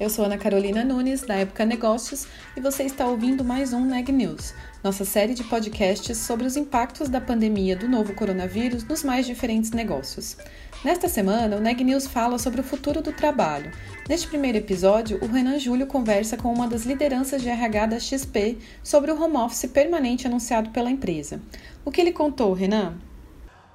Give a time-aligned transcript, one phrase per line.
[0.00, 2.26] Eu sou Ana Carolina Nunes, da Época Negócios,
[2.56, 7.10] e você está ouvindo mais um Neg News, nossa série de podcasts sobre os impactos
[7.10, 10.38] da pandemia do novo coronavírus nos mais diferentes negócios.
[10.82, 13.70] Nesta semana, o Neg News fala sobre o futuro do trabalho.
[14.08, 18.56] Neste primeiro episódio, o Renan Júlio conversa com uma das lideranças de RH da XP
[18.82, 21.42] sobre o home office permanente anunciado pela empresa.
[21.84, 22.94] O que ele contou, Renan?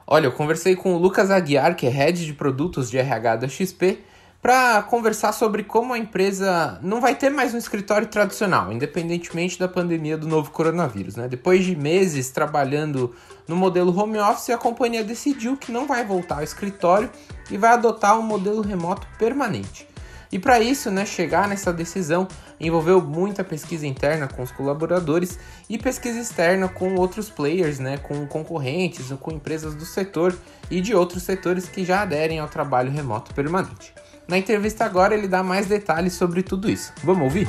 [0.07, 3.47] Olha, eu conversei com o Lucas Aguiar, que é head de produtos de RH da
[3.47, 3.99] XP,
[4.45, 9.67] para conversar sobre como a empresa não vai ter mais um escritório tradicional, independentemente da
[9.67, 11.15] pandemia do novo coronavírus.
[11.15, 11.27] Né?
[11.27, 13.15] Depois de meses trabalhando
[13.47, 17.09] no modelo home office, a companhia decidiu que não vai voltar ao escritório
[17.49, 19.87] e vai adotar um modelo remoto permanente.
[20.31, 22.27] E para isso, né, chegar nessa decisão
[22.59, 28.27] envolveu muita pesquisa interna com os colaboradores e pesquisa externa com outros players, né, com
[28.27, 30.37] concorrentes, com empresas do setor
[30.69, 33.91] e de outros setores que já aderem ao trabalho remoto permanente.
[34.27, 36.91] Na entrevista agora ele dá mais detalhes sobre tudo isso.
[37.03, 37.47] Vamos ouvir?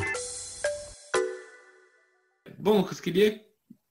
[2.58, 3.40] Bom, Lucas, queria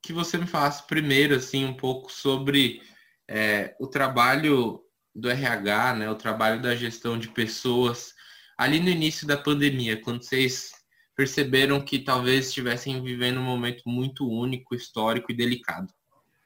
[0.03, 2.81] que você me falasse primeiro assim um pouco sobre
[3.28, 4.81] é, o trabalho
[5.16, 8.13] do RH, né, o trabalho da gestão de pessoas
[8.58, 10.72] ali no início da pandemia, quando vocês
[11.16, 15.91] perceberam que talvez estivessem vivendo um momento muito único, histórico e delicado.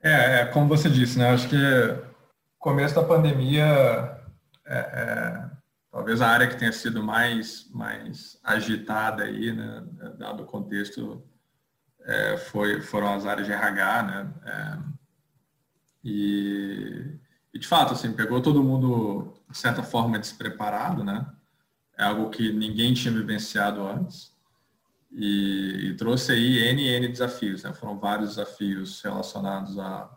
[0.01, 1.29] É, é como você disse, né?
[1.29, 1.55] Acho que
[2.57, 3.65] começo da pandemia
[4.65, 5.58] é, é
[5.91, 9.83] talvez a área que tenha sido mais, mais agitada aí, né,
[10.17, 11.23] dado o contexto,
[12.01, 14.77] é, foi, foram as áreas de RH, né, é,
[16.03, 17.19] e,
[17.53, 21.25] e, de fato, assim, pegou todo mundo, de certa forma, despreparado, né,
[21.97, 24.37] é algo que ninguém tinha vivenciado antes,
[25.11, 30.09] e, e trouxe aí N N desafios, né, foram vários desafios relacionados a,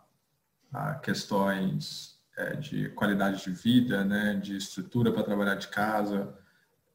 [0.71, 6.33] a questões é, de qualidade de vida, né, de estrutura para trabalhar de casa,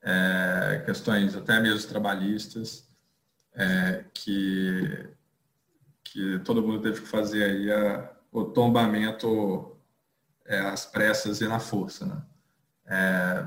[0.02, 2.88] é, questões até mesmo trabalhistas,
[3.54, 5.10] é, que,
[6.04, 9.76] que todo mundo teve que fazer aí a, o tombamento
[10.46, 12.06] é, às pressas e na força.
[12.06, 12.22] Né?
[12.86, 13.46] É,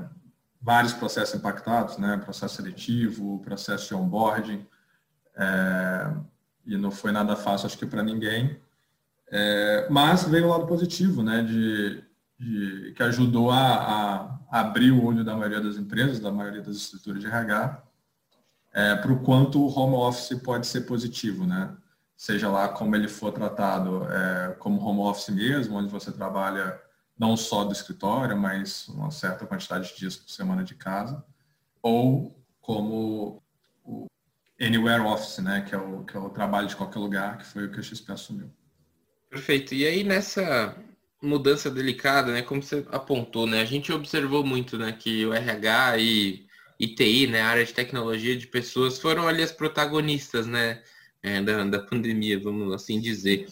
[0.60, 4.66] vários processos impactados, né, processo seletivo, processo de onboarding,
[5.34, 6.14] é,
[6.64, 8.60] e não foi nada fácil, acho que para ninguém,
[9.34, 12.04] é, mas veio o lado positivo, né, de,
[12.38, 16.76] de que ajudou a, a, abrir o olho da maioria das empresas, da maioria das
[16.76, 17.82] estruturas de RH,
[18.74, 21.74] é, para o quanto o home office pode ser positivo, né?
[22.14, 26.78] Seja lá como ele for tratado, é, como home office mesmo, onde você trabalha
[27.18, 31.24] não só do escritório, mas uma certa quantidade de dias por semana de casa,
[31.82, 33.42] ou como
[33.84, 34.06] o
[34.60, 35.62] Anywhere Office, né?
[35.62, 37.82] Que é o, que é o trabalho de qualquer lugar, que foi o que a
[37.82, 38.50] XP assumiu.
[39.32, 39.74] Perfeito.
[39.74, 40.76] E aí nessa
[41.22, 45.98] mudança delicada, né, como você apontou, né, a gente observou muito, né, que o RH
[46.00, 46.46] e
[46.78, 50.82] ITI, né, a área de tecnologia de pessoas foram ali as protagonistas, né,
[51.22, 53.48] é, da, da pandemia, vamos assim dizer.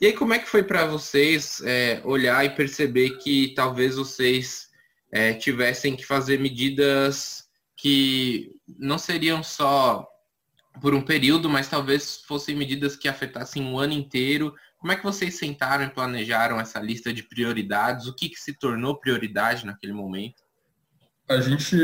[0.00, 4.68] E aí como é que foi para vocês é, olhar e perceber que talvez vocês
[5.10, 10.06] é, tivessem que fazer medidas que não seriam só
[10.80, 15.04] por um período, mas talvez fossem medidas que afetassem o ano inteiro como é que
[15.04, 18.08] vocês sentaram e planejaram essa lista de prioridades?
[18.08, 20.42] O que, que se tornou prioridade naquele momento?
[21.28, 21.76] A gente,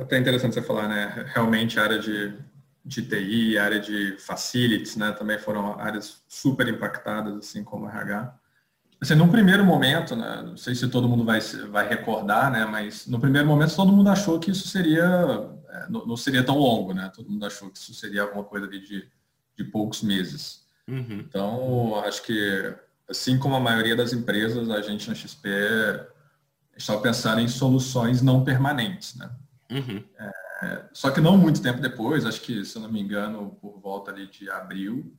[0.00, 1.26] até interessante você falar, né?
[1.32, 2.36] Realmente a área de,
[2.84, 5.12] de TI, a área de facilities, né?
[5.12, 8.34] Também foram áreas super impactadas, assim como a RH.
[9.00, 10.42] Assim, num primeiro momento, né?
[10.44, 11.38] Não sei se todo mundo vai,
[11.70, 12.64] vai recordar, né?
[12.64, 15.48] Mas no primeiro momento todo mundo achou que isso seria,
[15.84, 17.10] é, não seria tão longo, né?
[17.14, 19.08] Todo mundo achou que isso seria alguma coisa de,
[19.56, 20.66] de poucos meses.
[20.86, 21.20] Uhum.
[21.20, 22.74] Então, acho que,
[23.08, 25.48] assim como a maioria das empresas, a gente na XP
[26.76, 29.30] está pensando em soluções não permanentes, né?
[29.70, 30.04] Uhum.
[30.62, 33.78] É, só que não muito tempo depois, acho que, se eu não me engano, por
[33.78, 35.14] volta ali de abril,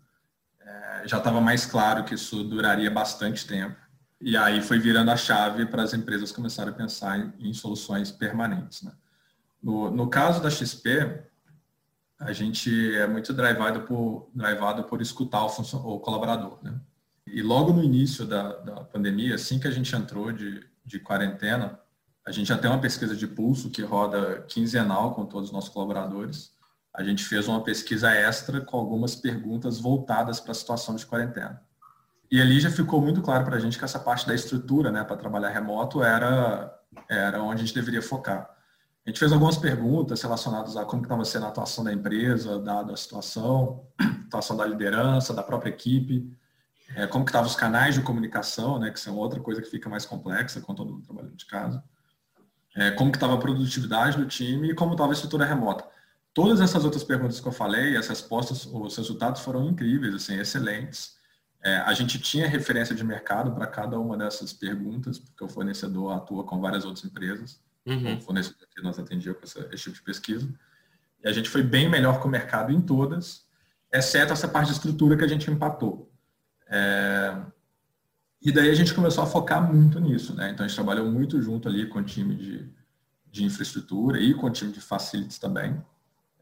[0.60, 3.78] é, já estava mais claro que isso duraria bastante tempo.
[4.22, 8.12] E aí foi virando a chave para as empresas começarem a pensar em, em soluções
[8.12, 8.82] permanentes.
[8.82, 8.92] Né?
[9.62, 11.24] No, no caso da XP,
[12.20, 16.60] a gente é muito drivado por, drivado por escutar o, o colaborador.
[16.62, 16.80] Né?
[17.28, 21.80] E logo no início da, da pandemia, assim que a gente entrou de, de quarentena,
[22.26, 25.70] a gente já tem uma pesquisa de pulso que roda quinzenal com todos os nossos
[25.70, 26.52] colaboradores.
[26.94, 31.62] A gente fez uma pesquisa extra com algumas perguntas voltadas para a situação de quarentena.
[32.32, 35.04] E ali já ficou muito claro para a gente que essa parte da estrutura, né,
[35.04, 36.72] para trabalhar remoto, era,
[37.10, 38.50] era onde a gente deveria focar.
[39.10, 42.94] A gente fez algumas perguntas relacionadas a como estava sendo a atuação da empresa, dada
[42.94, 43.88] a situação,
[44.28, 46.32] atuação da liderança, da própria equipe,
[46.96, 49.90] é, como que estavam os canais de comunicação, né, que são outra coisa que fica
[49.90, 51.84] mais complexa com todo mundo trabalhando de casa,
[52.76, 55.88] é, como que estava a produtividade do time e como estava a estrutura remota.
[56.32, 61.18] Todas essas outras perguntas que eu falei, as respostas, os resultados foram incríveis, assim, excelentes.
[61.64, 66.16] É, a gente tinha referência de mercado para cada uma dessas perguntas, porque o fornecedor
[66.16, 67.60] atua com várias outras empresas.
[67.90, 68.18] Uhum.
[68.18, 70.48] O fornecedor que nós atendíamos com essa, esse tipo de pesquisa.
[71.24, 73.46] E a gente foi bem melhor que o mercado em todas,
[73.92, 76.12] exceto essa parte de estrutura que a gente empatou.
[76.68, 77.36] É,
[78.42, 80.52] e daí a gente começou a focar muito nisso, né?
[80.52, 82.70] Então a gente trabalhou muito junto ali com o time de,
[83.30, 85.82] de infraestrutura e com o time de facilities também.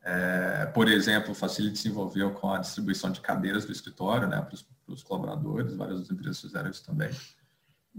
[0.04, 4.40] É, por exemplo, o Facility se envolveu com a distribuição de cadeiras do escritório né,
[4.40, 7.10] para os colaboradores, várias outras empresas fizeram isso também.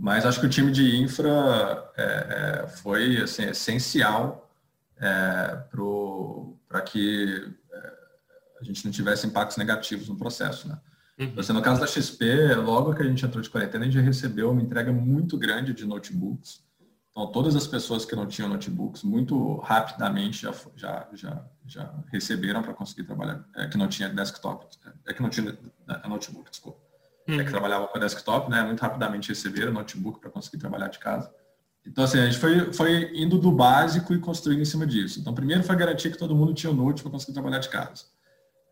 [0.00, 4.49] Mas acho que o time de infra é, é, foi assim, essencial
[4.97, 5.61] é,
[6.69, 7.93] para que é,
[8.61, 10.69] a gente não tivesse impactos negativos no processo.
[10.69, 10.79] Né?
[11.19, 11.35] Uhum.
[11.37, 14.53] Assim, no caso da XP, logo que a gente entrou de quarentena, a gente recebeu
[14.53, 16.62] uma entrega muito grande de notebooks
[17.19, 22.62] então, todas as pessoas que não tinham notebooks, muito rapidamente já, já, já, já receberam
[22.62, 24.65] para conseguir trabalhar, é, que não tinha desktop,
[25.05, 25.59] é que não tinha
[25.89, 26.79] é, notebook, desculpa.
[27.29, 27.41] Uhum.
[27.41, 28.63] É que trabalhava com desktop, né?
[28.63, 31.31] Muito rapidamente receberam notebook para conseguir trabalhar de casa.
[31.87, 35.21] Então, assim, a gente foi, foi indo do básico e construindo em cima disso.
[35.21, 38.05] Então, primeiro foi garantir que todo mundo tinha o note para conseguir trabalhar de casa.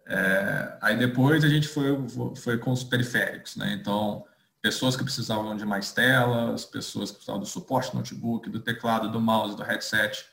[0.07, 1.97] É, aí depois a gente foi,
[2.37, 3.73] foi com os periféricos, né?
[3.73, 4.25] Então,
[4.63, 9.11] pessoas que precisavam de mais telas, pessoas que precisavam do suporte do notebook, do teclado,
[9.11, 10.25] do mouse, do headset.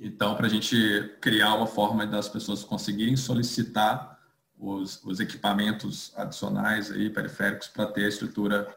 [0.00, 4.17] Então, para a gente criar uma forma das pessoas conseguirem solicitar
[4.58, 8.68] os, os equipamentos adicionais aí, periféricos, para ter a estrutura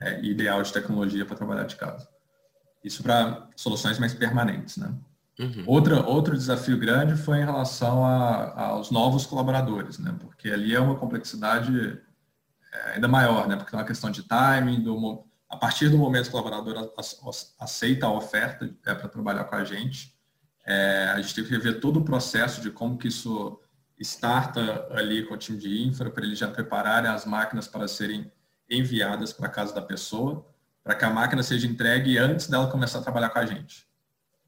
[0.00, 2.08] é, ideal de tecnologia para trabalhar de casa.
[2.84, 4.92] Isso para soluções mais permanentes, né?
[5.38, 5.64] Uhum.
[5.66, 10.14] Outra, outro desafio grande foi em relação a, aos novos colaboradores, né?
[10.20, 11.98] Porque ali é uma complexidade
[12.72, 13.56] é, ainda maior, né?
[13.56, 16.92] Porque é uma questão de timing, do, a partir do momento que o colaborador
[17.58, 20.14] aceita a oferta é, para trabalhar com a gente,
[20.66, 23.58] é, a gente tem que rever todo o processo de como que isso
[24.02, 28.30] starta ali com o time de infra, para eles já prepararem as máquinas para serem
[28.68, 30.46] enviadas para a casa da pessoa,
[30.82, 33.86] para que a máquina seja entregue antes dela começar a trabalhar com a gente.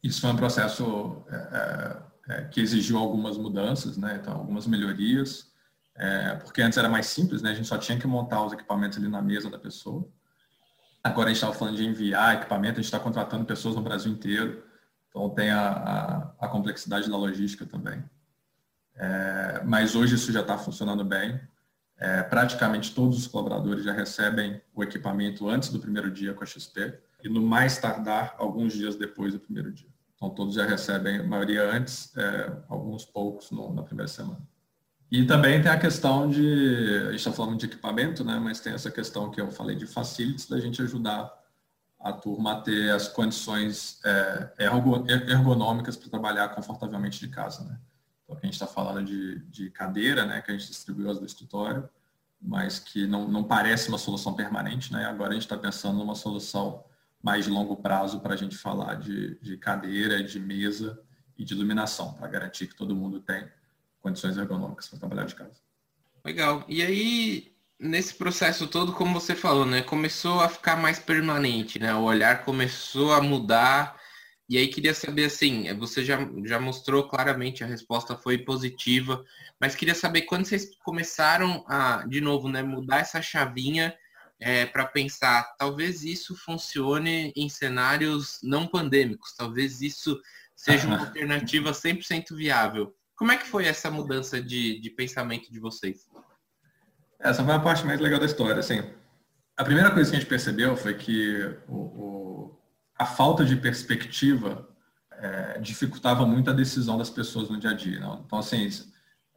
[0.02, 4.18] Isso foi um processo é, é, é que exigiu algumas mudanças, né?
[4.20, 5.52] então, algumas melhorias,
[5.96, 7.50] é, porque antes era mais simples, né?
[7.50, 10.08] A gente só tinha que montar os equipamentos ali na mesa da pessoa.
[11.02, 14.10] Agora a gente estava falando de enviar equipamento, a gente está contratando pessoas no Brasil
[14.10, 14.64] inteiro,
[15.08, 18.02] então tem a, a, a complexidade da logística também.
[18.96, 21.40] É, mas hoje isso já está funcionando bem.
[21.96, 26.46] É, praticamente todos os colaboradores já recebem o equipamento antes do primeiro dia com a
[26.46, 29.88] XP e no mais tardar alguns dias depois do primeiro dia.
[30.14, 34.40] Então todos já recebem, a maioria antes, é, alguns poucos no, na primeira semana.
[35.10, 38.72] E também tem a questão de, a gente está falando de equipamento, né, mas tem
[38.72, 41.32] essa questão que eu falei de facilities, da gente ajudar
[42.00, 44.50] a turma a ter as condições é,
[45.28, 47.64] ergonômicas para trabalhar confortavelmente de casa.
[47.64, 47.78] Né?
[48.24, 51.26] Então, a gente está falando de, de cadeira, né, que a gente distribuiu as do
[51.26, 51.88] escritório,
[52.40, 54.92] mas que não, não parece uma solução permanente.
[54.92, 55.04] Né?
[55.04, 56.84] Agora a gente está pensando numa solução
[57.22, 61.00] mais de longo prazo para a gente falar de, de cadeira, de mesa
[61.38, 63.48] e de iluminação, para garantir que todo mundo tem
[64.00, 65.58] condições ergonômicas para trabalhar de casa.
[66.22, 66.64] Legal.
[66.68, 71.94] E aí, nesse processo todo, como você falou, né, começou a ficar mais permanente, né?
[71.94, 73.98] O olhar começou a mudar.
[74.54, 79.24] E aí queria saber assim, você já, já mostrou claramente a resposta foi positiva,
[79.60, 83.92] mas queria saber quando vocês começaram a, de novo, né, mudar essa chavinha
[84.38, 90.22] é, para pensar, talvez isso funcione em cenários não pandêmicos, talvez isso
[90.54, 92.94] seja uma alternativa 100% viável.
[93.16, 96.06] Como é que foi essa mudança de, de pensamento de vocês?
[97.18, 98.60] Essa foi a parte mais legal da história.
[98.60, 98.88] Assim,
[99.56, 102.63] a primeira coisa que a gente percebeu foi que o, o,
[102.98, 104.68] a falta de perspectiva
[105.10, 108.00] é, dificultava muito a decisão das pessoas no dia a dia.
[108.00, 108.22] Não?
[108.26, 108.68] Então, assim,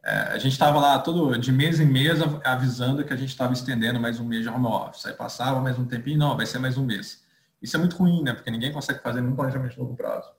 [0.04, 3.52] é, a gente estava lá todo de mês em mês avisando que a gente estava
[3.52, 5.06] estendendo mais um mês de home office.
[5.06, 7.22] Aí passava mais um tempinho, não, vai ser mais um mês.
[7.60, 8.32] Isso é muito ruim, né?
[8.32, 10.30] Porque ninguém consegue fazer nenhum planejamento de longo prazo.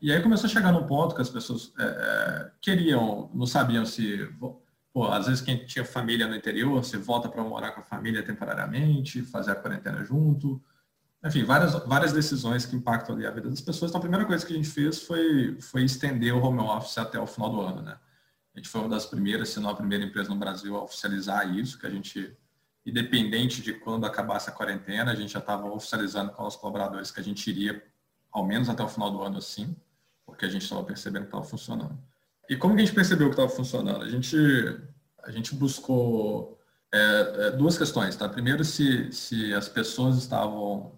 [0.00, 3.86] E aí começou a chegar num ponto que as pessoas é, é, queriam, não sabiam
[3.86, 4.28] se.
[4.92, 8.22] Pô, às vezes quem tinha família no interior, se volta para morar com a família
[8.22, 10.62] temporariamente, fazer a quarentena junto.
[11.24, 13.90] Enfim, várias, várias decisões que impactam ali a vida das pessoas.
[13.90, 17.18] Então, a primeira coisa que a gente fez foi, foi estender o home office até
[17.18, 17.98] o final do ano, né?
[18.54, 21.54] A gente foi uma das primeiras, se não a primeira empresa no Brasil a oficializar
[21.54, 22.36] isso, que a gente
[22.86, 27.18] independente de quando acabasse a quarentena, a gente já estava oficializando com os colaboradores que
[27.18, 27.82] a gente iria,
[28.30, 29.76] ao menos até o final do ano, assim,
[30.24, 31.98] porque a gente estava percebendo que estava funcionando.
[32.48, 34.04] E como que a gente percebeu que estava funcionando?
[34.04, 34.36] A gente,
[35.24, 36.60] a gente buscou
[36.94, 36.98] é,
[37.46, 38.28] é, duas questões, tá?
[38.28, 40.96] Primeiro, se, se as pessoas estavam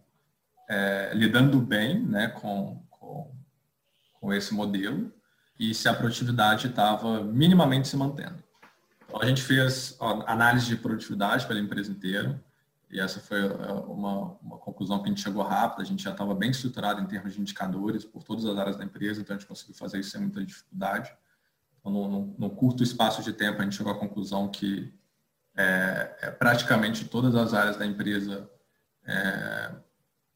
[0.69, 3.35] é, lidando bem né, com, com,
[4.21, 5.13] com esse modelo
[5.59, 8.43] e se a produtividade estava minimamente se mantendo.
[9.07, 12.41] Então, a gente fez ó, análise de produtividade pela empresa inteira,
[12.91, 13.47] e essa foi
[13.87, 15.83] uma, uma conclusão que a gente chegou rápido.
[15.83, 18.85] A gente já estava bem estruturado em termos de indicadores por todas as áreas da
[18.85, 21.13] empresa, então a gente conseguiu fazer isso sem muita dificuldade.
[21.81, 24.93] Então, no curto espaço de tempo, a gente chegou à conclusão que
[25.55, 28.49] é, é, praticamente todas as áreas da empresa
[29.05, 29.71] é,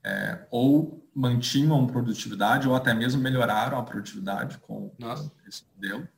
[0.05, 5.31] é ou mantinham produtividade ou até mesmo melhoraram a produtividade com Nossa.
[5.47, 6.09] esse modelo.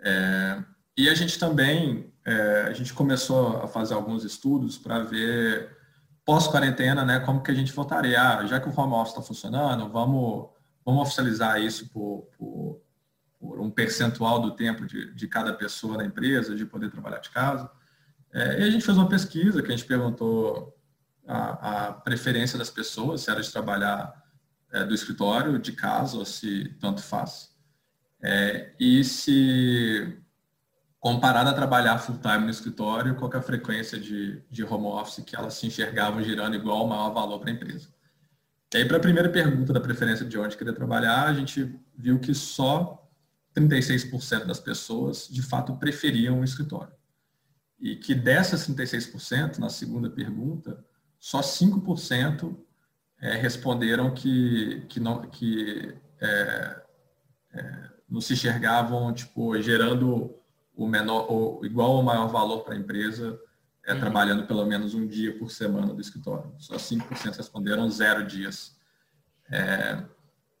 [0.00, 0.62] É,
[0.96, 5.76] e a gente também, é, a gente começou a fazer alguns estudos para ver
[6.24, 8.20] pós-quarentena, né, como que a gente voltaria.
[8.20, 10.48] Ah, já que o home office está funcionando, vamos,
[10.84, 12.80] vamos oficializar isso por, por,
[13.38, 17.30] por, um percentual do tempo de, de cada pessoa na empresa, de poder trabalhar de
[17.30, 17.70] casa.
[18.32, 20.73] É, e a gente fez uma pesquisa que a gente perguntou
[21.26, 24.22] a, a preferência das pessoas, se era de trabalhar
[24.72, 27.54] é, do escritório, de casa, ou se tanto faz.
[28.22, 30.18] É, e se
[30.98, 35.22] comparado a trabalhar full time no escritório, qual é a frequência de, de home office
[35.22, 37.88] que elas se enxergavam girando igual ao maior valor para a empresa.
[38.72, 42.18] E aí, para a primeira pergunta da preferência de onde queria trabalhar, a gente viu
[42.18, 43.06] que só
[43.54, 46.92] 36% das pessoas, de fato, preferiam o escritório.
[47.78, 50.84] E que dessas 36%, na segunda pergunta,
[51.24, 52.54] só 5%
[53.18, 56.82] é, responderam que, que, não, que é,
[57.54, 60.38] é, não se enxergavam tipo, gerando
[60.76, 63.40] o menor, o igual ou maior valor para a empresa
[63.86, 64.00] é uhum.
[64.00, 66.52] trabalhando pelo menos um dia por semana do escritório.
[66.58, 68.76] Só 5% responderam zero dias.
[69.50, 70.04] É,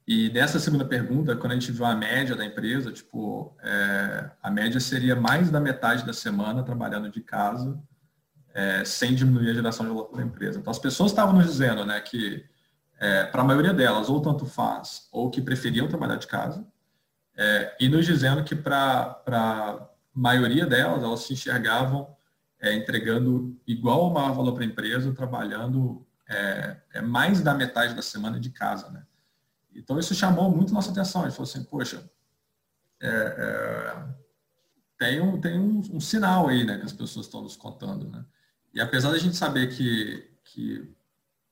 [0.08, 4.50] e nessa segunda pergunta, quando a gente viu a média da empresa, tipo, é, a
[4.50, 7.78] média seria mais da metade da semana trabalhando de casa,
[8.54, 10.60] é, sem diminuir a geração de valor da empresa.
[10.60, 12.44] Então, as pessoas estavam nos dizendo né, que,
[13.00, 16.64] é, para a maioria delas, ou tanto faz, ou que preferiam trabalhar de casa,
[17.36, 22.14] é, e nos dizendo que para maioria delas, elas se enxergavam
[22.60, 27.94] é, entregando igual ou maior valor para a empresa, trabalhando é, é, mais da metade
[27.94, 29.04] da semana de casa, né?
[29.74, 31.22] Então, isso chamou muito nossa atenção.
[31.22, 32.08] A gente falou assim, poxa,
[34.96, 38.24] tem, um, tem um, um, sinal aí, né, que as pessoas estão nos contando, né?
[38.74, 40.92] E apesar da gente saber que, que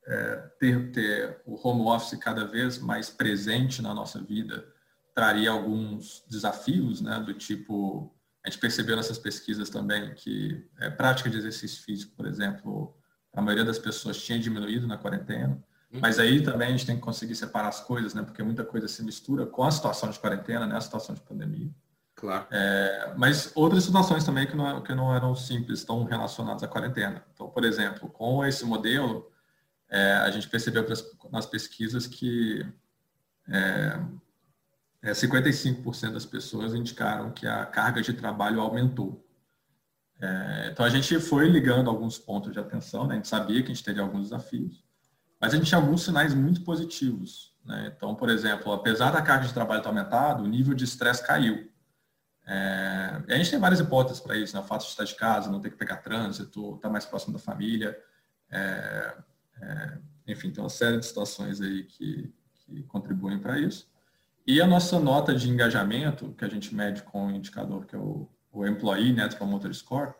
[0.06, 4.66] é, ter, ter o home office cada vez mais presente na nossa vida
[5.14, 8.12] traria alguns desafios, né, do tipo
[8.44, 12.92] a gente percebeu nessas pesquisas também que é, prática de exercício físico, por exemplo,
[13.32, 15.62] a maioria das pessoas tinha diminuído na quarentena.
[15.92, 16.00] Uhum.
[16.00, 18.22] Mas aí também a gente tem que conseguir separar as coisas, né?
[18.22, 20.76] Porque muita coisa se mistura com a situação de quarentena, né?
[20.76, 21.70] A situação de pandemia.
[22.22, 22.46] Claro.
[22.52, 27.24] É, mas outras situações também que não, que não eram simples, estão relacionadas à quarentena.
[27.34, 29.28] Então, por exemplo, com esse modelo,
[29.90, 30.86] é, a gente percebeu
[31.32, 32.64] nas pesquisas que
[33.48, 33.98] é,
[35.02, 39.26] é, 55% das pessoas indicaram que a carga de trabalho aumentou.
[40.20, 43.14] É, então a gente foi ligando alguns pontos de atenção, né?
[43.14, 44.84] a gente sabia que a gente teria alguns desafios,
[45.40, 47.52] mas a gente tinha alguns sinais muito positivos.
[47.64, 47.92] Né?
[47.96, 51.71] Então, por exemplo, apesar da carga de trabalho ter aumentado, o nível de estresse caiu.
[52.44, 54.62] É, a gente tem várias hipóteses para isso, né?
[54.62, 57.38] o fato de estar de casa, não ter que pegar trânsito, estar mais próximo da
[57.38, 57.96] família,
[58.50, 59.16] é,
[59.60, 63.90] é, enfim, tem uma série de situações aí que, que contribuem para isso.
[64.46, 67.98] E a nossa nota de engajamento, que a gente mede com o indicador que é
[67.98, 70.14] o, o Employee Net Promoter Score,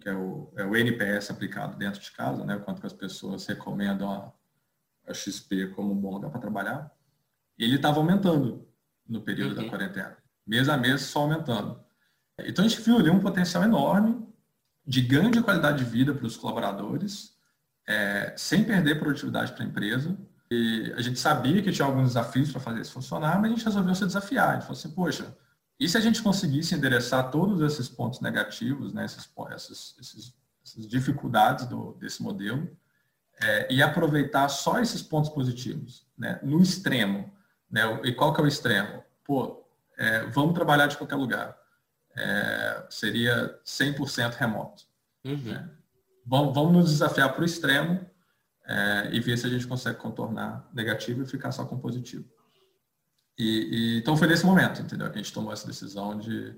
[0.00, 3.46] que é o, é o NPS aplicado dentro de casa, né, quanto que as pessoas
[3.46, 4.32] recomendam a,
[5.10, 6.90] a XP como um bom lugar para trabalhar,
[7.58, 8.68] ele estava aumentando
[9.08, 9.64] no período uhum.
[9.64, 10.16] da quarentena.
[10.46, 11.80] Mês a mês só aumentando.
[12.40, 14.26] Então a gente viu ali um potencial enorme
[14.86, 17.34] de ganho de qualidade de vida para os colaboradores,
[17.88, 20.16] é, sem perder produtividade para a empresa,
[20.50, 23.64] e a gente sabia que tinha alguns desafios para fazer isso funcionar, mas a gente
[23.64, 24.50] resolveu se desafiar.
[24.50, 25.36] A gente falou assim, poxa,
[25.78, 30.34] e se a gente conseguisse endereçar todos esses pontos negativos, né, esses, esses, esses,
[30.64, 32.68] essas dificuldades do, desse modelo,
[33.42, 37.30] é, e aproveitar só esses pontos positivos, né, no extremo.
[37.68, 39.02] Né, e qual que é o extremo?
[39.24, 39.65] Pô,
[39.96, 41.56] é, vamos trabalhar de qualquer lugar.
[42.16, 44.84] É, seria 100% remoto.
[45.24, 45.36] Uhum.
[45.36, 45.70] Né?
[46.24, 48.04] Vamos, vamos nos desafiar para o extremo
[48.66, 52.24] é, e ver se a gente consegue contornar negativo e ficar só com positivo.
[53.38, 56.54] E, e, então foi nesse momento, entendeu, que a gente tomou essa decisão de,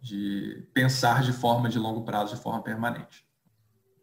[0.00, 3.26] de pensar de forma de longo prazo, de forma permanente.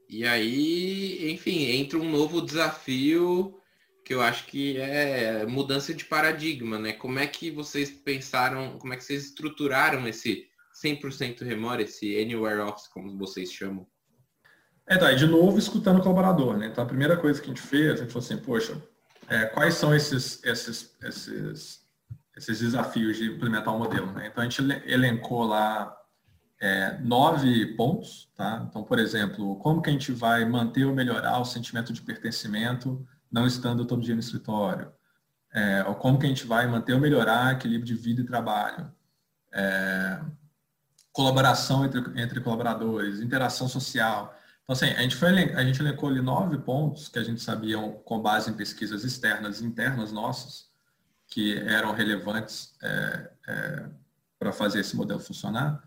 [0.09, 3.59] E aí, enfim, entra um novo desafio
[4.03, 6.93] que eu acho que é mudança de paradigma, né?
[6.93, 10.45] Como é que vocês pensaram, como é que vocês estruturaram esse
[10.83, 13.87] 100% remote, esse Anywhere Office, como vocês chamam?
[14.85, 16.67] É, tá, de novo escutando o colaborador, né?
[16.67, 18.81] Então a primeira coisa que a gente fez, a gente falou assim, poxa,
[19.29, 21.81] é, quais são esses, esses, esses,
[22.35, 24.27] esses desafios de implementar o um modelo, né?
[24.27, 25.95] Então a gente elencou lá
[26.59, 28.65] é, nove pontos, tá?
[28.69, 33.07] Então, por exemplo, como que a gente vai manter ou melhorar o sentimento de pertencimento
[33.33, 34.93] não estando todo dia no escritório?
[35.51, 38.91] É, ou como que a gente vai manter ou melhorar equilíbrio de vida e trabalho?
[39.51, 40.21] É,
[41.11, 44.37] colaboração entre, entre colaboradores, interação social.
[44.63, 47.77] Então, assim, a gente, foi, a gente elencou ali nove pontos que a gente sabia
[48.05, 50.71] com base em pesquisas externas e internas nossas,
[51.27, 53.85] que eram relevantes é, é,
[54.39, 55.83] para fazer esse modelo funcionar.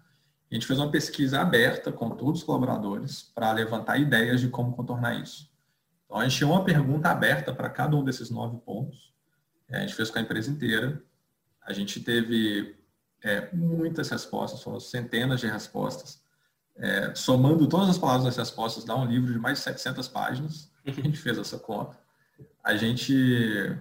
[0.51, 4.75] A gente fez uma pesquisa aberta com todos os colaboradores para levantar ideias de como
[4.77, 5.51] contornar isso.
[6.07, 9.13] Então, a gente tinha uma pergunta aberta para cada um desses nove pontos.
[9.71, 11.03] A gente fez com a empresa inteira.
[11.63, 12.77] A gente teve
[13.23, 16.23] é, muitas respostas, foram centenas de respostas.
[16.77, 20.71] É, somando todas as palavras das respostas, dá um livro de mais de 700 páginas.
[20.87, 21.99] A gente fez essa conta.
[22.63, 23.77] A gente,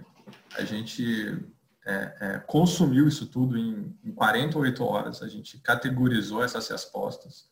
[0.56, 1.38] a gente
[1.84, 5.22] é, é, consumiu isso tudo em, em 48 horas.
[5.22, 7.48] A gente categorizou essas respostas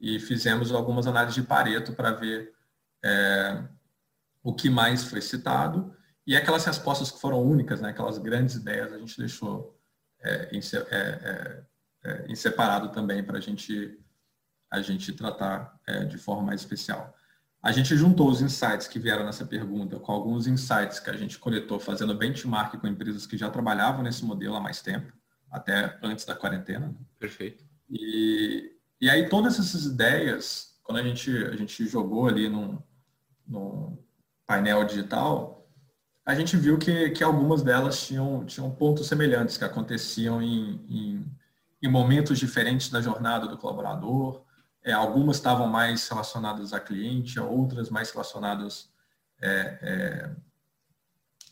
[0.00, 2.52] e fizemos algumas análises de Pareto para ver
[3.04, 3.62] é,
[4.46, 5.92] o que mais foi citado.
[6.24, 9.76] E aquelas respostas que foram únicas, né, aquelas grandes ideias, a gente deixou
[10.20, 11.64] é, em, é, é,
[12.04, 13.98] é, em, separado também para a gente,
[14.70, 15.76] a gente tratar
[16.08, 17.12] de forma mais especial.
[17.60, 21.40] A gente juntou os insights que vieram nessa pergunta com alguns insights que a gente
[21.40, 25.12] coletou fazendo benchmark com empresas que já trabalhavam nesse modelo há mais tempo,
[25.50, 26.86] até antes da quarentena.
[26.86, 26.94] Né?
[27.18, 27.64] Perfeito.
[27.90, 32.80] E, e aí todas essas ideias, quando a gente, a gente jogou ali num,
[33.44, 34.05] num
[34.46, 35.56] painel digital,
[36.26, 41.36] a gente viu que, que algumas delas tinham, tinham pontos semelhantes que aconteciam em, em,
[41.80, 44.42] em momentos diferentes da jornada do colaborador.
[44.82, 48.90] É, algumas estavam mais relacionadas a cliente, outras mais relacionadas
[49.40, 50.30] é, é,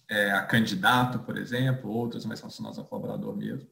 [0.08, 3.68] é, a candidato, por exemplo, outras mais relacionadas a colaborador mesmo.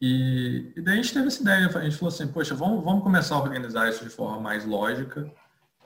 [0.00, 3.02] E, e daí a gente teve essa ideia, a gente falou assim, poxa, vamos, vamos
[3.02, 5.30] começar a organizar isso de forma mais lógica,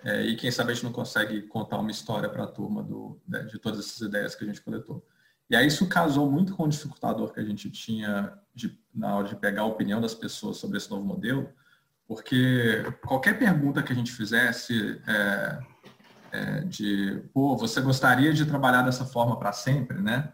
[0.04, 3.20] é, e quem sabe a gente não consegue contar uma história para a turma do,
[3.26, 5.04] de, de, todas essas ideias que a gente coletou.
[5.48, 9.28] E aí isso casou muito com o dificultador que a gente tinha de, na hora
[9.28, 11.48] de pegar a opinião das pessoas sobre esse novo modelo,
[12.06, 15.58] porque qualquer pergunta que a gente fizesse é,
[16.32, 20.32] é, de, pô, você gostaria de trabalhar dessa forma para sempre, né?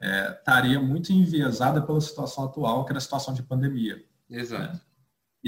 [0.00, 4.04] É, estaria muito enviesada pela situação atual, que era a situação de pandemia.
[4.30, 4.74] Exato.
[4.74, 4.80] Né?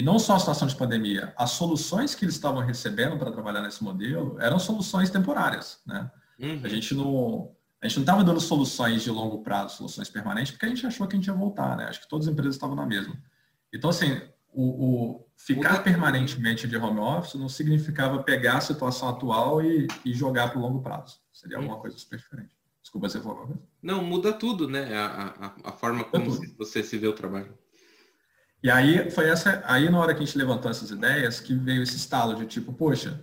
[0.01, 3.61] E não só a situação de pandemia, as soluções que eles estavam recebendo para trabalhar
[3.61, 6.11] nesse modelo eram soluções temporárias, né?
[6.39, 6.63] Uhum.
[6.65, 10.65] A gente não a gente não estava dando soluções de longo prazo, soluções permanentes, porque
[10.65, 11.85] a gente achou que a gente ia voltar, né?
[11.85, 13.15] Acho que todas as empresas estavam na mesma.
[13.71, 14.23] Então, assim,
[14.55, 20.15] o, o ficar permanentemente de home office não significava pegar a situação atual e, e
[20.15, 21.19] jogar para o longo prazo.
[21.31, 22.57] Seria alguma coisa super diferente.
[22.81, 24.97] Desculpa, você falou Não, muda tudo, né?
[24.97, 27.55] A, a, a forma como você se vê o trabalho.
[28.63, 31.83] E aí foi essa, aí na hora que a gente levantou essas ideias, que veio
[31.83, 33.23] esse estalo de tipo, poxa,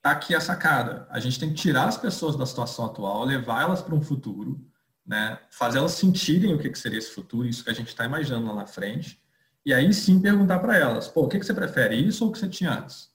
[0.00, 1.06] tá aqui a sacada.
[1.10, 4.64] A gente tem que tirar as pessoas da situação atual, levar elas para um futuro,
[5.04, 5.38] né?
[5.50, 8.46] Fazer elas sentirem o que, que seria esse futuro, isso que a gente está imaginando
[8.46, 9.20] lá na frente.
[9.64, 12.32] E aí sim perguntar para elas, pô, o que, que você prefere, isso ou o
[12.32, 13.10] que você tinha antes?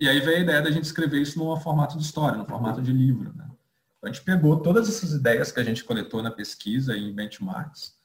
[0.00, 2.82] E aí veio a ideia da gente escrever isso num formato de história, no formato
[2.82, 3.48] de livro, né?
[3.98, 7.14] Então a gente pegou todas essas ideias que a gente coletou na pesquisa e em
[7.14, 7.96] benchmarks,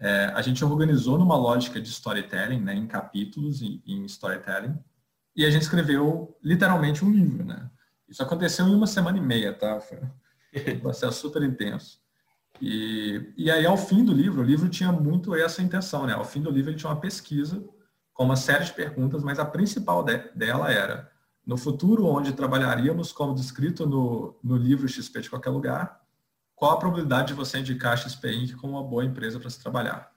[0.00, 4.78] é, a gente organizou numa lógica de storytelling, né, em capítulos, em, em, storytelling,
[5.34, 7.70] e a gente escreveu literalmente um livro, né?
[8.08, 9.80] Isso aconteceu em uma semana e meia, tá?
[9.80, 9.98] Foi
[10.74, 12.00] um processo super intenso.
[12.60, 16.14] E, e aí, ao fim do livro, o livro tinha muito essa intenção, né?
[16.14, 17.62] Ao fim do livro, ele tinha uma pesquisa
[18.12, 21.10] com uma série de perguntas, mas a principal de, dela era,
[21.46, 26.00] no futuro, onde trabalharíamos como descrito no, no livro XP de qualquer lugar,
[26.58, 28.56] qual a probabilidade de você indicar a XP Inc.
[28.56, 30.12] como uma boa empresa para se trabalhar?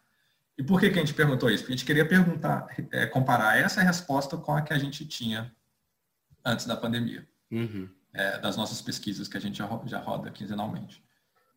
[0.57, 1.63] E por que, que a gente perguntou isso?
[1.63, 5.53] Porque a gente queria perguntar, é, comparar essa resposta com a que a gente tinha
[6.43, 7.87] antes da pandemia, uhum.
[8.11, 11.03] é, das nossas pesquisas que a gente já roda quinzenalmente.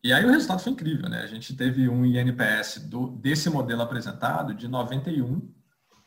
[0.03, 1.23] E aí o resultado foi incrível, né?
[1.23, 5.51] A gente teve um INPS do, desse modelo apresentado de 91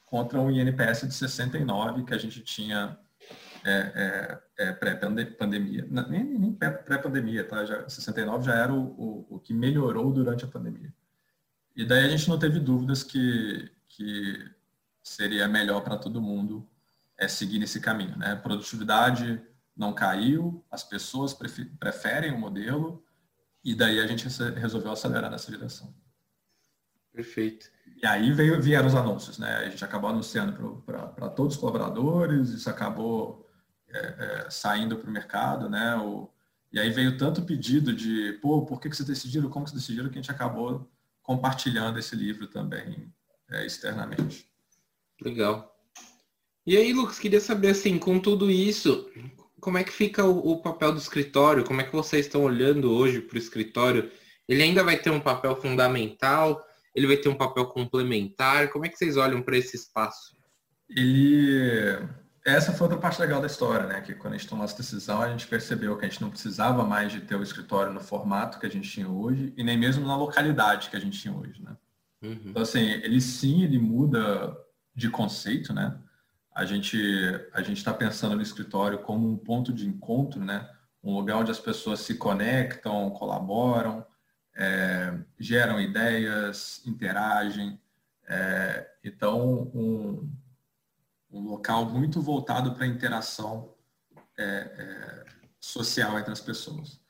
[0.07, 2.97] contra um INPS de 69 que a gente tinha
[3.65, 7.65] é, é, é pré-pandemia, nem, nem pré-pandemia, tá?
[7.65, 10.93] Já, 69 já era o, o, o, que melhorou durante a pandemia.
[11.77, 14.51] E daí a gente não teve dúvidas que, que
[15.03, 16.69] seria melhor para todo mundo
[17.17, 18.37] é seguir nesse caminho, né?
[18.37, 19.43] Produtividade
[19.77, 23.05] não caiu, as pessoas preferem o modelo,
[23.65, 25.93] e daí a gente resolveu acelerar nessa direção.
[27.13, 27.69] Perfeito.
[28.01, 29.57] E aí veio, vieram os anúncios, né?
[29.57, 33.48] A gente acabou anunciando para todos os colaboradores, isso acabou
[33.91, 35.97] é, é, saindo para o mercado, né?
[35.97, 36.31] O,
[36.73, 39.83] e aí veio tanto pedido de, pô, por que, que vocês decidiram, como que vocês
[39.83, 40.91] decidiram, que a gente acabou
[41.23, 43.13] compartilhando esse livro também
[43.51, 44.47] é, externamente.
[45.21, 45.75] Legal.
[46.67, 49.11] E aí, Lucas, queria saber, assim, com tudo isso,
[49.61, 51.65] como é que fica o, o papel do escritório?
[51.65, 54.11] Como é que vocês estão olhando hoje para o escritório?
[54.47, 56.63] Ele ainda vai ter um papel fundamental?
[56.95, 58.71] Ele vai ter um papel complementar?
[58.71, 60.37] Como é que vocês olham para esse espaço?
[60.89, 61.99] Ele
[62.49, 64.01] essa foi outra parte legal da história, né?
[64.01, 66.85] Que quando a gente tomou essa decisão, a gente percebeu que a gente não precisava
[66.85, 70.07] mais de ter o escritório no formato que a gente tinha hoje e nem mesmo
[70.07, 71.77] na localidade que a gente tinha hoje, né?
[72.23, 72.41] Uhum.
[72.47, 74.57] Então, assim, ele sim, ele muda
[74.95, 75.97] de conceito, né?
[76.55, 76.99] A gente
[77.53, 80.69] a gente está pensando no escritório como um ponto de encontro, né?
[81.03, 84.05] Um lugar onde as pessoas se conectam, colaboram,
[84.57, 87.81] é, geram ideias, interagem.
[88.29, 90.31] É, então, um,
[91.31, 93.75] um local muito voltado para a interação
[94.37, 95.25] é, é,
[95.61, 97.01] social entre as pessoas.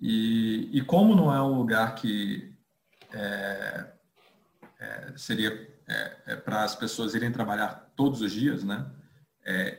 [0.00, 2.54] E, e, como não é um lugar que
[3.12, 3.86] é,
[4.78, 5.50] é seria
[5.86, 8.90] é, é, para as pessoas irem trabalhar todos os dias, né?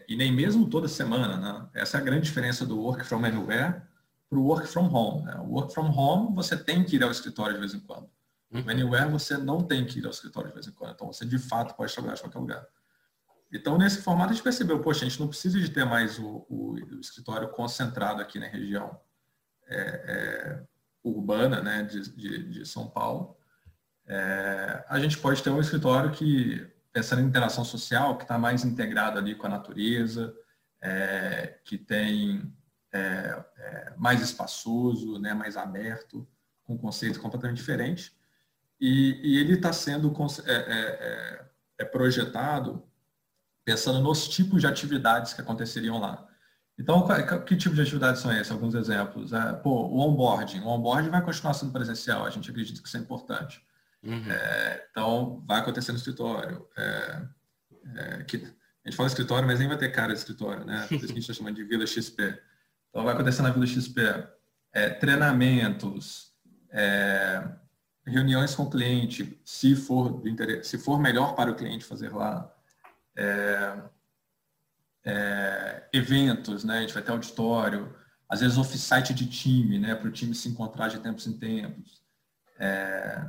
[0.07, 1.69] e nem mesmo toda semana, né?
[1.73, 3.81] Essa é a grande diferença do work from anywhere
[4.29, 5.25] para o work from home.
[5.25, 5.35] Né?
[5.39, 8.07] O work from home você tem que ir ao escritório de vez em quando.
[8.51, 8.69] No uhum.
[8.69, 10.93] anywhere você não tem que ir ao escritório de vez em quando.
[10.93, 12.67] Então você de fato pode trabalhar em qualquer lugar.
[13.51, 16.45] Então, nesse formato, a gente percebeu, poxa, a gente não precisa de ter mais o,
[16.49, 18.99] o, o escritório concentrado aqui na região
[19.67, 20.63] é, é,
[21.03, 23.37] urbana né, de, de, de, São Paulo.
[24.07, 28.65] É, a gente pode ter um escritório que, pensando em interação social, que está mais
[28.65, 30.35] integrado ali com a natureza,
[30.81, 32.53] é, que tem
[32.91, 36.27] é, é, mais espaçoso, né, mais aberto,
[36.63, 38.15] com um conceito completamente diferente.
[38.79, 40.13] E, e ele está sendo
[40.47, 42.83] é, projetado
[43.65, 46.25] pensando nos tipos de atividades que aconteceriam lá.
[46.77, 47.05] Então,
[47.45, 48.51] que tipo de atividades são esses?
[48.51, 49.33] Alguns exemplos.
[49.33, 50.59] É, pô, o onboarding.
[50.59, 53.61] O onboarding vai continuar sendo presencial, a gente acredita que isso é importante.
[54.03, 54.29] Uhum.
[54.29, 56.67] É, então, vai acontecer no escritório.
[56.77, 57.21] É,
[57.95, 60.85] é, que, a gente fala escritório, mas nem vai ter cara de escritório, né?
[60.87, 62.39] Por isso que a gente está chamando de Vila XP.
[62.89, 64.01] Então, vai acontecer na Vila XP
[64.73, 66.33] é, treinamentos,
[66.69, 67.41] é,
[68.05, 70.21] reuniões com o cliente, se for,
[70.61, 72.53] se for melhor para o cliente fazer lá,
[73.15, 73.77] é,
[75.05, 76.79] é, eventos, né?
[76.79, 77.95] A gente vai ter auditório,
[78.27, 79.95] às vezes off-site de time, né?
[79.95, 82.01] Para o time se encontrar de tempos em tempos.
[82.59, 83.23] É,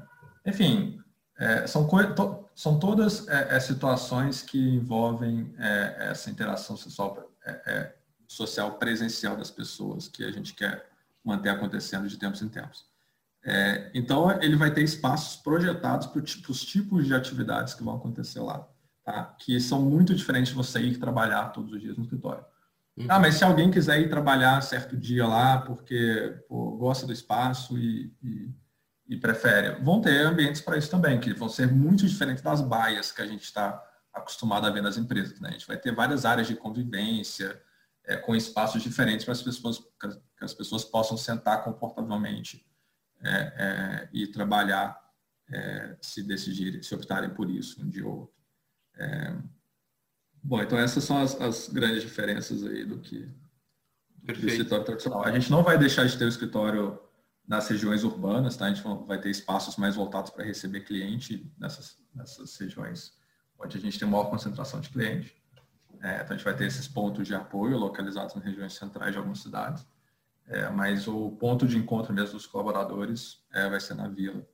[0.44, 1.00] enfim,
[1.38, 7.30] é, são, to, são todas é, é, situações que envolvem essa interação social,
[8.26, 10.88] social presencial das pessoas que a gente quer
[11.22, 12.86] manter acontecendo de tempos em tempos.
[13.92, 18.66] então, ele vai ter espaços projetados para os tipos de atividades que vão acontecer lá
[19.06, 19.36] tá?
[19.38, 22.44] que são muito diferentes de você ir trabalhar todos os dias no escritório.
[22.96, 23.06] Uhum.
[23.08, 27.78] Ah, mas se alguém quiser ir trabalhar certo dia lá porque pô, gosta do espaço
[27.78, 28.50] e, e,
[29.08, 33.12] e, prefere, vão ter ambientes para isso também, que vão ser muito diferentes das baias
[33.12, 33.80] que a gente está
[34.12, 35.38] acostumado a ver nas empresas.
[35.38, 35.50] Né?
[35.50, 37.62] A gente vai ter várias áreas de convivência,
[38.04, 42.64] é, com espaços diferentes para as pessoas, que as pessoas possam sentar confortavelmente
[43.22, 44.98] é, é, e trabalhar
[45.52, 48.35] é, se decidirem, se optarem por isso um dia ou outro.
[48.96, 49.34] É...
[50.42, 53.28] Bom, então essas são as, as, grandes diferenças aí do que
[54.22, 55.24] do escritório tradicional.
[55.24, 56.98] A gente não vai deixar de ter o escritório
[57.46, 58.66] nas regiões urbanas, tá?
[58.66, 63.14] A gente vai ter espaços mais voltados para receber cliente nessas, nessas regiões
[63.58, 65.34] onde a gente tem maior concentração de cliente.
[66.02, 69.18] É, então a gente vai ter esses pontos de apoio localizados nas regiões centrais de
[69.18, 69.86] algumas cidades.
[70.46, 74.46] É, mas o ponto de encontro mesmo dos colaboradores é, vai ser na vila,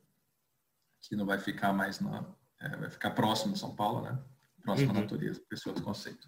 [1.01, 2.25] que não vai ficar mais na,
[2.61, 4.19] é, vai ficar próximo de São Paulo, né?
[4.63, 5.01] Próximo uhum.
[5.01, 6.27] natureza, esse outro conceito.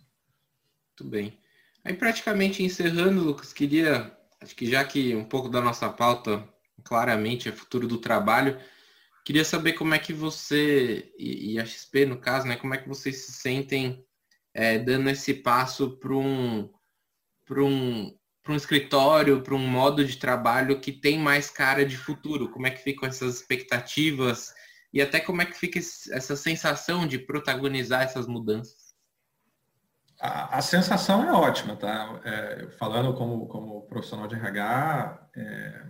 [0.90, 1.38] Muito bem.
[1.84, 6.48] Aí praticamente encerrando, Lucas, queria, acho que já que um pouco da nossa pauta
[6.82, 8.58] claramente é futuro do trabalho,
[9.24, 12.78] queria saber como é que você e, e a XP no caso, né, como é
[12.78, 14.04] que vocês se sentem
[14.52, 16.70] é, dando esse passo para um
[17.44, 21.96] para um para um escritório, para um modo de trabalho que tem mais cara de
[21.96, 22.50] futuro?
[22.50, 24.52] Como é que ficam essas expectativas?
[24.94, 28.94] E até como é que fica essa sensação de protagonizar essas mudanças?
[30.20, 32.20] A, a sensação é ótima, tá?
[32.24, 35.86] É, falando como, como profissional de RH, é,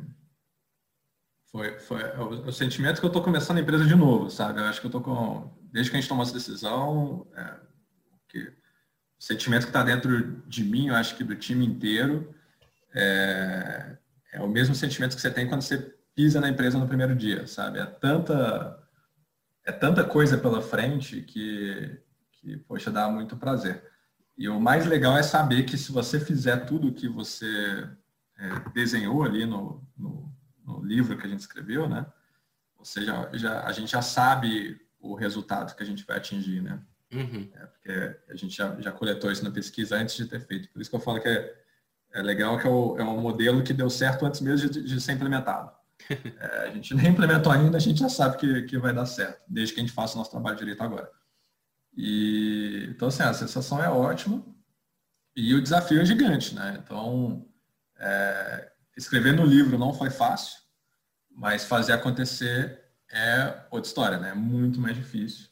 [1.52, 4.60] foi, foi o, o, sentimento que eu estou começando a empresa de novo, sabe?
[4.60, 7.56] Eu acho que eu estou com, desde que a gente tomou essa decisão, é,
[8.30, 8.56] que
[9.18, 12.34] sentimento que está dentro de mim, eu acho que do time inteiro,
[12.94, 13.98] é,
[14.32, 17.46] é o mesmo sentimento que você tem quando você pisa na empresa no primeiro dia,
[17.46, 17.78] sabe?
[17.80, 18.82] É tanta,
[19.64, 21.98] é tanta coisa pela frente que,
[22.32, 23.82] que, poxa, dá muito prazer.
[24.36, 27.88] E o mais legal é saber que se você fizer tudo o que você
[28.36, 30.32] é, desenhou ali no, no,
[30.64, 32.04] no, livro que a gente escreveu, né?
[32.76, 36.82] Ou seja, já, a gente já sabe o resultado que a gente vai atingir, né?
[37.12, 37.48] Uhum.
[37.54, 40.68] É, porque a gente já, já coletou isso na pesquisa antes de ter feito.
[40.70, 41.54] Por isso que eu falo que é,
[42.12, 45.00] é legal que é, o, é um modelo que deu certo antes mesmo de, de
[45.00, 45.70] ser implementado.
[46.10, 49.42] É, a gente nem implementou ainda, a gente já sabe que, que vai dar certo,
[49.48, 51.10] desde que a gente faça o nosso trabalho direito agora.
[51.96, 54.44] E, então, assim, a sensação é ótima
[55.36, 56.80] e o desafio é gigante, né?
[56.82, 57.46] Então,
[57.98, 60.58] é, escrever no livro não foi fácil,
[61.30, 64.30] mas fazer acontecer é outra história, né?
[64.30, 65.48] É muito mais difícil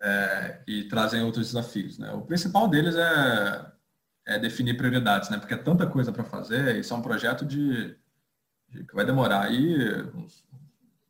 [0.00, 2.10] é, e trazem outros desafios, né?
[2.12, 3.72] O principal deles é,
[4.26, 5.38] é definir prioridades, né?
[5.38, 7.96] Porque é tanta coisa para fazer, isso é um projeto de, de,
[8.70, 10.44] que vai demorar aí uns,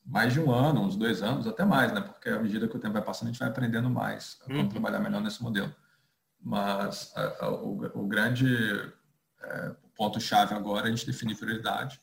[0.05, 2.01] mais de um ano, uns dois anos, até mais, né?
[2.01, 4.61] Porque à medida que o tempo vai passando, a gente vai aprendendo mais a como
[4.61, 4.69] uhum.
[4.69, 5.75] trabalhar melhor nesse modelo.
[6.41, 8.47] Mas a, a, o, o, grande
[9.43, 12.01] é, ponto-chave agora é a gente definir prioridade.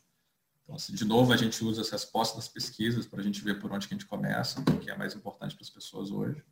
[0.64, 3.60] Então, assim, de novo, a gente usa as respostas das pesquisas para a gente ver
[3.60, 6.44] por onde que a gente começa, o que é mais importante para as pessoas hoje.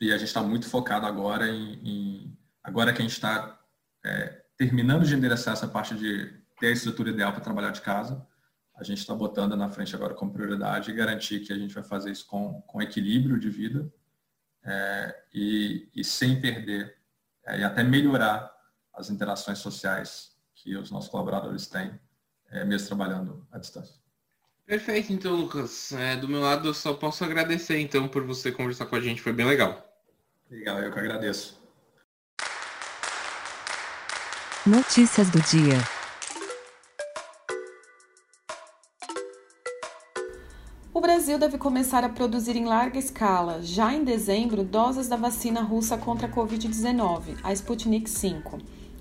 [0.00, 3.58] E a gente está muito focado agora em, em agora que a gente está
[4.04, 8.26] é, terminando de endereçar essa parte de ter a estrutura ideal para trabalhar de casa,
[8.76, 11.84] a gente está botando na frente agora como prioridade e garantir que a gente vai
[11.84, 13.92] fazer isso com, com equilíbrio de vida
[14.64, 16.96] é, e, e, sem perder
[17.46, 18.52] é, e até melhorar
[18.92, 21.98] as interações sociais que os nossos colaboradores têm,
[22.50, 23.94] é, mesmo trabalhando à distância.
[24.66, 25.92] Perfeito, então, Lucas.
[25.92, 29.20] É, do meu lado, eu só posso agradecer, então, por você conversar com a gente.
[29.20, 29.86] Foi bem legal.
[30.50, 31.62] Legal, eu que agradeço.
[34.66, 35.76] Notícias do dia.
[40.94, 45.60] O Brasil deve começar a produzir em larga escala, já em dezembro, doses da vacina
[45.60, 48.40] russa contra a Covid-19, a Sputnik V.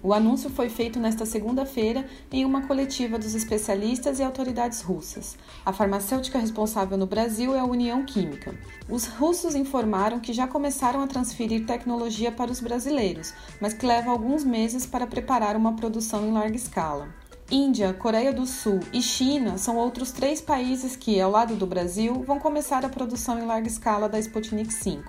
[0.01, 5.37] O anúncio foi feito nesta segunda-feira em uma coletiva dos especialistas e autoridades russas.
[5.63, 8.55] A farmacêutica responsável no Brasil é a União Química.
[8.89, 14.09] Os russos informaram que já começaram a transferir tecnologia para os brasileiros, mas que leva
[14.09, 17.22] alguns meses para preparar uma produção em larga escala.
[17.55, 22.23] Índia, Coreia do Sul e China são outros três países que, ao lado do Brasil,
[22.23, 25.03] vão começar a produção em larga escala da Sputnik V.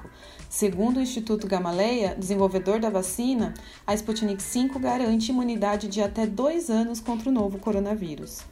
[0.50, 3.54] Segundo o Instituto Gamaleya, desenvolvedor da vacina,
[3.86, 8.42] a Sputnik V garante imunidade de até dois anos contra o novo coronavírus.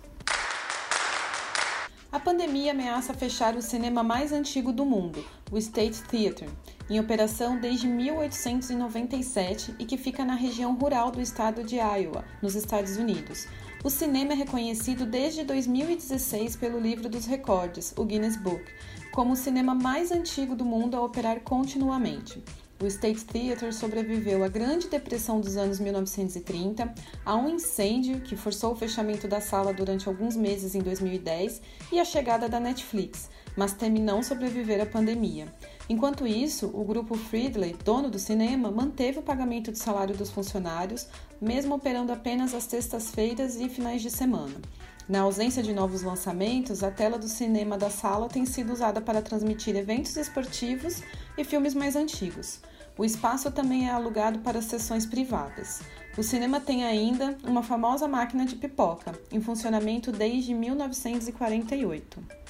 [2.11, 6.48] A pandemia ameaça fechar o cinema mais antigo do mundo, o State Theatre,
[6.92, 12.55] em operação desde 1897 e que fica na região rural do estado de Iowa, nos
[12.55, 13.46] Estados Unidos.
[13.83, 18.62] O cinema é reconhecido desde 2016 pelo Livro dos Recordes, o Guinness Book,
[19.11, 22.44] como o cinema mais antigo do mundo a operar continuamente.
[22.78, 26.92] O State Theatre sobreviveu à Grande Depressão dos anos 1930,
[27.24, 31.98] a um incêndio que forçou o fechamento da sala durante alguns meses em 2010 e
[31.98, 35.46] a chegada da Netflix, mas teme não sobreviver à pandemia.
[35.92, 41.07] Enquanto isso, o grupo Friedley, dono do cinema, manteve o pagamento do salário dos funcionários,
[41.38, 44.55] mesmo operando apenas às sextas-feiras e finais de semana.
[45.07, 49.20] Na ausência de novos lançamentos, a tela do cinema da sala tem sido usada para
[49.20, 51.02] transmitir eventos esportivos
[51.37, 52.61] e filmes mais antigos.
[52.96, 55.83] O espaço também é alugado para sessões privadas.
[56.16, 62.41] O cinema tem ainda uma famosa máquina de pipoca, em funcionamento desde 1948.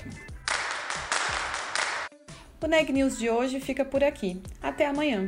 [2.63, 4.41] O Neg News de hoje fica por aqui.
[4.61, 5.27] Até amanhã!